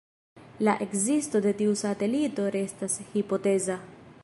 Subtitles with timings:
[0.67, 3.77] La ekzisto de tiu satelito restas hipoteza.